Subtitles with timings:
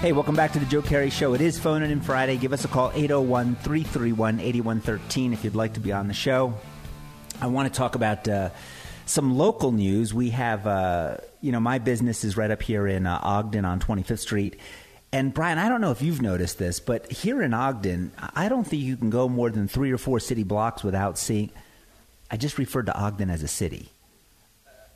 [0.00, 1.34] Hey, welcome back to the Joe Kerry Show.
[1.34, 2.36] It is Phone In Friday.
[2.36, 6.54] Give us a call, 801 331 8113, if you'd like to be on the show.
[7.40, 8.50] I want to talk about uh,
[9.06, 10.14] some local news.
[10.14, 13.80] We have, uh, you know, my business is right up here in uh, Ogden on
[13.80, 14.60] 25th Street.
[15.12, 18.64] And Brian, I don't know if you've noticed this, but here in Ogden, I don't
[18.64, 21.50] think you can go more than three or four city blocks without seeing.
[22.30, 23.88] I just referred to Ogden as a city.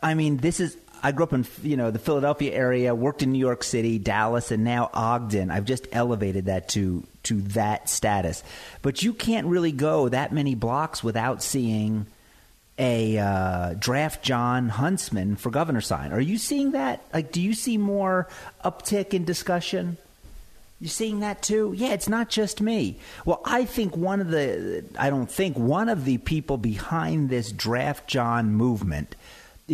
[0.01, 3.33] I mean, this is I grew up in you know the Philadelphia area, worked in
[3.33, 5.51] New York City, Dallas, and now Ogden.
[5.51, 8.45] I've just elevated that to to that status.
[8.83, 12.07] But you can't really go that many blocks without seeing
[12.79, 16.13] a uh, draft Jon Huntsman for governor sign.
[16.13, 17.05] Are you seeing that?
[17.13, 18.29] Like, do you see more
[18.65, 19.99] uptick in discussion?
[20.81, 21.75] You seeing that too?
[21.77, 22.99] Yeah, it's not just me.
[23.25, 27.53] Well, I think one of the I don't think one of the people behind this
[27.53, 29.15] draft Jon movement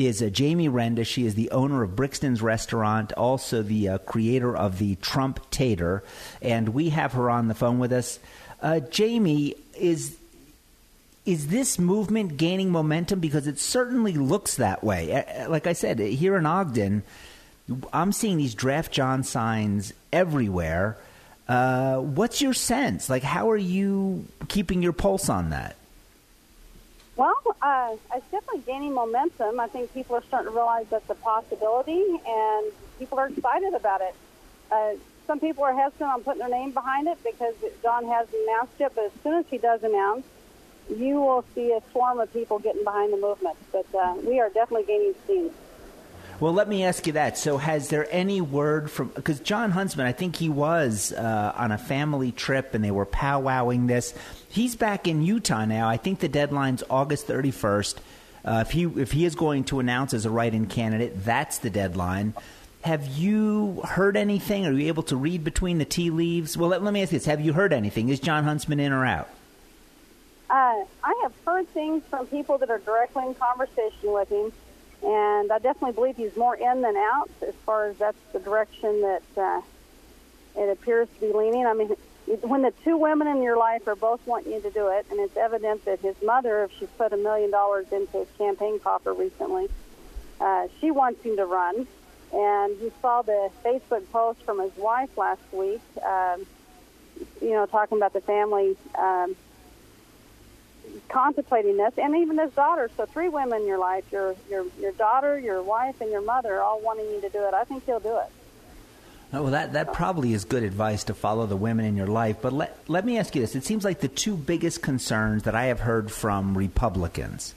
[0.07, 1.05] is uh, Jamie Renda.
[1.05, 6.03] She is the owner of Brixton's Restaurant, also the uh, creator of the Trump Tater,
[6.41, 8.19] and we have her on the phone with us.
[8.63, 10.17] Uh, Jamie, is
[11.25, 13.21] is this movement gaining momentum?
[13.21, 15.13] Because it certainly looks that way.
[15.13, 17.03] Uh, uh, like I said, here in Ogden,
[17.93, 20.97] I'm seeing these Draft Jon signs everywhere.
[21.47, 23.11] Uh, what's your sense?
[23.11, 25.77] Like, how are you keeping your pulse on that?
[27.19, 29.58] Well, uh, it's definitely gaining momentum.
[29.58, 34.02] I think people are starting to realize that's a possibility, and people are excited about
[34.02, 34.14] it.
[34.70, 34.92] Uh,
[35.27, 38.92] some people are hesitant on putting their name behind it because Jon hasn't announced it,
[38.94, 40.27] but as soon as he does announce,
[40.96, 43.56] you will see a swarm of people getting behind the movement.
[43.72, 45.50] But uh, we are definitely gaining steam.
[46.41, 47.36] Well, let me ask you that.
[47.36, 50.06] So, has there any word from because Jon Huntsman?
[50.06, 54.14] I think he was uh, on a family trip and they were powwowing this.
[54.48, 55.89] He's back in Utah now.
[55.89, 58.00] I think the deadline's August thirty first.
[58.45, 61.70] Uh, if he if he is going to announce as a write-in candidate, that's the
[61.70, 62.35] deadline.
[62.83, 64.64] Have you heard anything?
[64.64, 66.57] Are you able to read between the tea leaves?
[66.57, 68.11] Well, let, let me ask this: Have you heard anything?
[68.11, 69.29] Is Jon Huntsman in or out?
[70.48, 74.52] Uh, I have heard things from people that are directly in conversation with him
[75.03, 79.01] and I definitely believe he's more in than out as far as that's the direction
[79.03, 79.61] that uh,
[80.57, 81.67] it appears to be leaning.
[81.67, 81.95] I mean,
[82.42, 85.20] when the two women in your life are both wanting you to do it, and
[85.20, 89.14] it's evident that his mother, if she put a million dollars into his campaign coffer
[89.14, 89.69] recently,
[90.41, 91.87] uh, she wants him to run.
[92.31, 96.47] And you saw the Facebook post from his wife last week, um,
[97.41, 99.35] you know, talking about the family um,
[101.09, 102.91] contemplating this, and even his daughter.
[102.97, 106.61] So three women in your life: your your your daughter, your wife, and your mother,
[106.61, 107.55] all wanting you to do it.
[107.55, 108.31] I think he'll do it.
[109.31, 112.37] Oh, well, that, that probably is good advice to follow the women in your life.
[112.41, 113.55] But let, let me ask you this.
[113.55, 117.55] It seems like the two biggest concerns that I have heard from Republicans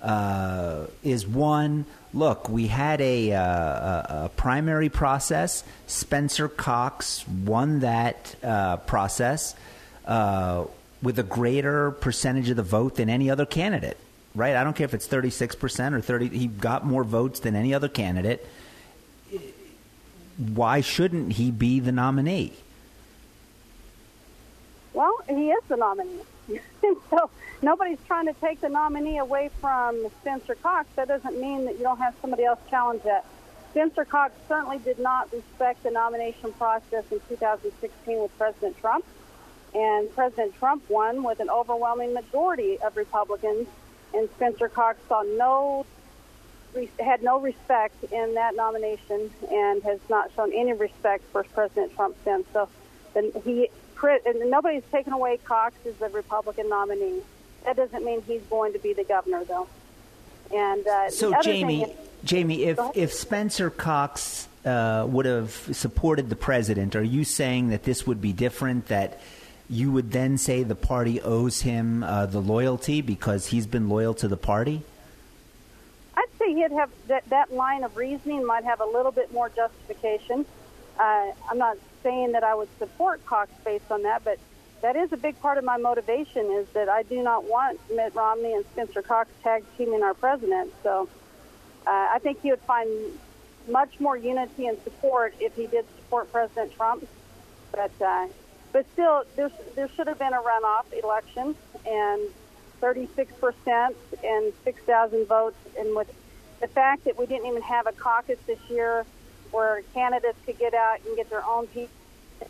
[0.00, 5.62] uh, is one, look, we had a, uh, a, a, primary process.
[5.86, 9.54] Spencer Cox won that uh, process.
[11.04, 13.98] With a greater percentage of the vote than any other candidate,
[14.34, 14.56] right?
[14.56, 17.88] I don't care if it's 36% or 30 he got more votes than any other
[17.88, 18.46] candidate.
[20.38, 22.54] Why shouldn't he be the nominee?
[24.94, 26.22] Well, he is the nominee.
[27.10, 27.28] so
[27.60, 30.88] nobody's trying to take the nominee away from Spencer Cox.
[30.96, 33.26] That doesn't mean that you don't have somebody else challenge that.
[33.72, 39.04] Spencer Cox certainly did not respect the nomination process in 2016 with President Trump
[39.74, 43.66] and President Trump won with an overwhelming majority of Republicans,
[44.12, 45.86] and Spencer Cox saw no
[46.98, 52.16] had no respect in that nomination and has not shown any respect for President Trump
[52.24, 52.46] since.
[52.52, 52.68] So,
[53.14, 53.68] then he
[54.02, 57.22] and nobody's taken away Cox as the Republican nominee.
[57.64, 59.66] That doesn't mean he's going to be the governor, though.
[60.54, 61.90] And uh, so, Jamie, is,
[62.22, 67.84] Jamie, if if Spencer Cox uh, would have supported the president, are you saying that
[67.84, 68.88] this would be different?
[68.88, 69.20] That
[69.68, 74.14] you would then say the party owes him uh, the loyalty because he's been loyal
[74.14, 74.82] to the party?
[76.16, 79.48] I'd say he'd have that, that line of reasoning might have a little bit more
[79.48, 80.46] justification.
[80.98, 84.38] Uh, I'm not saying that I would support Cox based on that, but
[84.82, 88.14] that is a big part of my motivation is that I do not want Mitt
[88.14, 90.72] Romney and Spencer Cox tag teaming our president.
[90.82, 91.08] So
[91.86, 92.88] uh, I think he would find
[93.66, 97.08] much more unity and support if he did support President Trump.
[97.72, 98.26] But uh,
[98.74, 101.54] but still, there, there should have been a runoff election,
[101.86, 102.20] and
[102.82, 103.94] 36%
[104.24, 105.56] and 6,000 votes.
[105.78, 106.12] And with
[106.60, 109.06] the fact that we didn't even have a caucus this year
[109.52, 111.68] where candidates could get out and get their own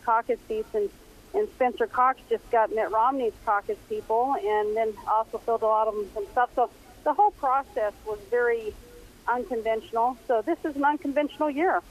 [0.07, 0.89] caucus seats, and,
[1.35, 5.89] and Spencer Cox just got Mitt Romney's caucus people, and then also filled a lot
[5.89, 6.51] of them himself.
[6.55, 6.71] So
[7.05, 8.73] the whole process was very
[9.29, 10.17] unconventional.
[10.27, 11.83] So this is an unconventional year.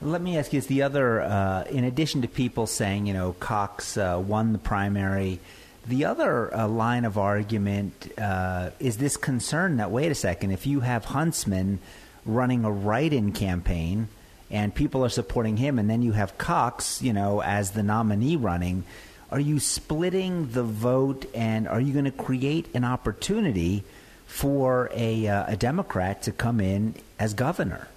[0.00, 3.32] Let me ask you: Is the other, uh, in addition to people saying, you know,
[3.40, 5.40] Cox uh, won the primary,
[5.88, 10.68] the other uh, line of argument uh, is this concern that wait a second, if
[10.68, 11.80] you have Huntsman
[12.24, 14.06] running a write-in campaign
[14.52, 18.36] and people are supporting him, and then you have Cox, you know, as the nominee
[18.36, 18.84] running,
[19.32, 23.82] are you splitting the vote, and are you going to create an opportunity
[24.26, 27.88] for a, uh, a Democrat to come in as governor?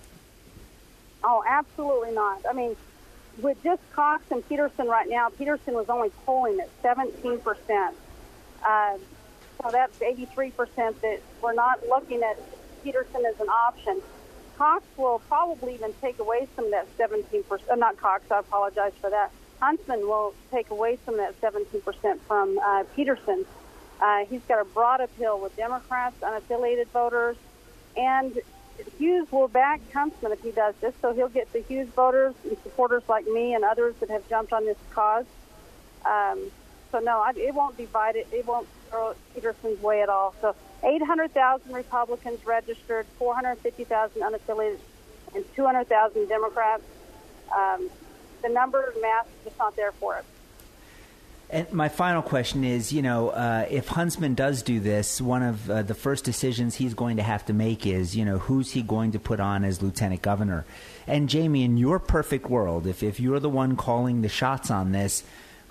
[1.82, 2.42] Absolutely not.
[2.48, 2.76] I mean,
[3.42, 7.96] with just Cox and Peterson right now, Peterson was only polling at 17 percent.
[8.64, 9.00] Uh,
[9.60, 12.38] so that's 83 percent that we're not looking at
[12.84, 14.00] Peterson as an option.
[14.60, 17.72] Cox will probably even take away some of that 17 percent.
[17.72, 19.32] Uh, not Cox, I apologize for that.
[19.60, 23.44] Huntsman will take away some of that 17 percent from uh, Peterson.
[24.00, 27.38] Uh, he's got a broad appeal with Democrats, unaffiliated voters,
[27.98, 28.40] and
[28.98, 32.58] Hughes will back Huntsman if he does this, so he'll get the Hughes voters and
[32.64, 35.26] supporters like me and others that have jumped on this cause.
[36.06, 36.52] Um,
[36.92, 38.28] so no, I, it won't divide it.
[38.32, 40.36] It won't throw Peterson's way at all.
[40.42, 44.80] So 800,000 Republicans registered, 450,000 unaffiliated,
[45.36, 46.84] and 200,000 Democrats.
[47.56, 47.90] Um,
[48.42, 50.26] the number of math is just not there for us.
[51.52, 55.70] And my final question is, you know, uh, if Huntsman does do this, one of
[55.70, 58.82] uh, the first decisions he's going to have to make is, you know, who's he
[58.82, 60.64] going to put on as lieutenant governor?
[61.08, 64.94] And Jamie, in your perfect world, if if you're the one calling the shots on
[64.94, 65.24] this,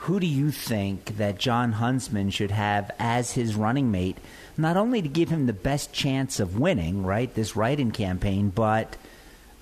[0.04, 4.18] who do you think that Jon Huntsman should have as his running mate?
[4.58, 8.98] Not only to give him the best chance of winning, right, this write-in campaign, but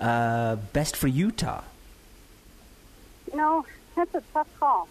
[0.01, 1.63] uh, best for Utah.
[3.31, 3.65] You know,
[3.95, 4.89] that's a tough call.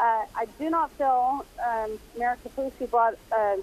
[0.00, 3.56] Uh, I do not feel um, Mayor Kaufusi brought uh,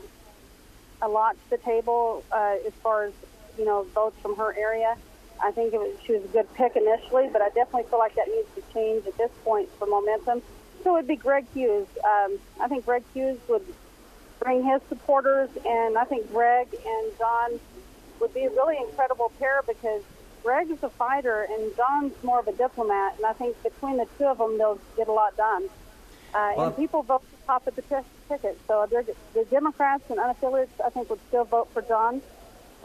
[1.01, 3.13] a lot to the table uh, as far as
[3.57, 4.95] you know votes from her area.
[5.41, 8.13] I think it was, she was a good pick initially, but I definitely feel like
[8.15, 10.43] that needs to change at this point for momentum.
[10.83, 11.87] So it would be Greg Hughes.
[12.03, 13.65] Um, I think Greg Hughes would
[14.39, 17.59] bring his supporters, and I think Greg and Jon
[18.19, 20.03] would be a really incredible pair because
[20.43, 24.07] Greg is a fighter and Jon's more of a diplomat, and I think between the
[24.19, 25.67] two of them, they'll get a lot done.
[26.37, 27.95] Uh, well, and people vote to top of the t-
[28.29, 28.59] ticket.
[28.67, 28.87] So
[29.33, 32.21] the Democrats and unaffiliates, I think, would still vote for Jon,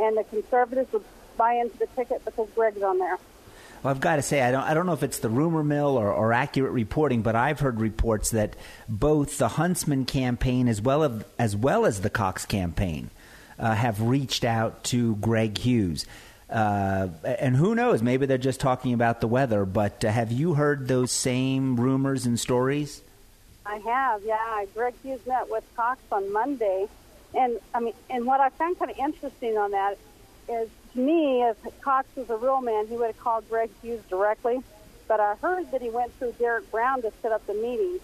[0.01, 1.05] and the conservatives would
[1.37, 3.19] buy into the ticket because Greg's on there.
[3.83, 5.99] Well, I've got to say, I don't, I don't know if it's the rumor mill
[5.99, 8.57] or, or accurate reporting, but I've heard reports that
[8.89, 13.11] both the Huntsman campaign as well as, as, well as the Cox campaign
[13.59, 16.07] uh, have reached out to Greg Hughes.
[16.49, 18.03] Uh, and who knows?
[18.03, 19.67] Maybe they're just talking about the weather.
[19.67, 23.03] But uh, have you heard those same rumors and stories?
[23.65, 24.65] I have, yeah.
[24.75, 26.87] Greg Hughes met with Cox on Monday,
[27.35, 29.99] and I mean, and what I found kind of interesting on that
[30.49, 34.03] is, to me, if Cox was a real man, he would have called Greg Hughes
[34.09, 34.63] directly.
[35.09, 38.01] But I heard that he went through Derek Brown to set up the meeting,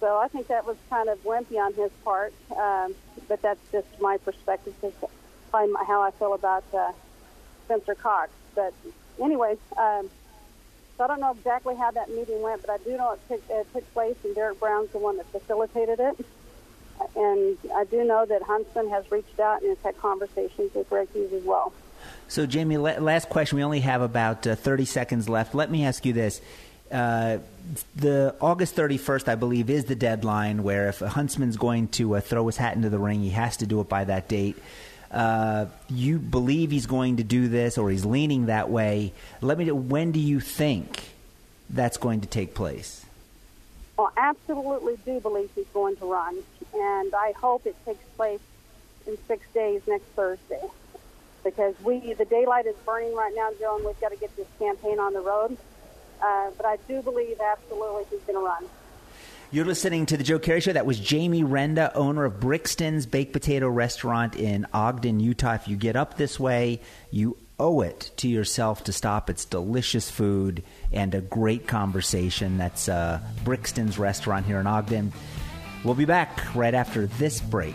[0.00, 2.32] so I think that was kind of wimpy on his part.
[2.56, 2.94] Um,
[3.28, 4.96] but that's just my perspective, just
[5.52, 6.92] how I feel about uh,
[7.64, 8.30] Spencer Cox.
[8.54, 8.74] But
[9.20, 9.58] anyways.
[9.76, 10.10] Um,
[11.00, 13.42] so I don't know exactly how that meeting went, but I do know it took,
[13.48, 16.26] it took place, and Derek Brown's the one that facilitated it.
[17.16, 21.08] And I do know that Huntsman has reached out and has had conversations with Greg
[21.14, 21.72] Hughes as well.
[22.28, 23.56] So, Jamie, last question.
[23.56, 25.54] We only have about uh, 30 seconds left.
[25.54, 26.42] Let me ask you this.
[26.92, 27.38] Uh,
[27.96, 32.20] the August 31st, I believe, is the deadline where if a huntsman's going to uh,
[32.20, 34.58] throw his hat into the ring, he has to do it by that date.
[35.10, 39.12] Uh, you believe he's going to do this or he's leaning that way.
[39.40, 41.10] Let me know, when do you think
[41.68, 43.04] that's going to take place?
[43.96, 46.38] Well, absolutely do believe he's going to run,
[46.72, 48.40] and I hope it takes place
[49.06, 50.62] in six days next Thursday.
[51.42, 54.46] Because we, the daylight is burning right now, Joe, and we've got to get this
[54.58, 55.56] campaign on the road.
[56.22, 58.64] Uh, but I do believe absolutely he's going to run.
[59.52, 60.74] You're listening to the Joe Kerry Show.
[60.74, 65.54] That was Jamie Renda, owner of Brixton's Baked Potato Restaurant in Ogden, Utah.
[65.54, 66.80] If you get up this way,
[67.10, 69.28] you owe it to yourself to stop.
[69.28, 72.58] It's delicious food and a great conversation.
[72.58, 75.12] That's uh, Brixton's restaurant here in Ogden.
[75.82, 77.74] We'll be back right after this break.